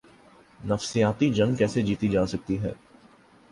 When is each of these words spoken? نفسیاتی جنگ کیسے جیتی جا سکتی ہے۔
نفسیاتی 0.59 1.29
جنگ 1.33 1.55
کیسے 1.55 1.81
جیتی 1.81 2.07
جا 2.09 2.25
سکتی 2.25 2.59
ہے۔ 2.61 2.73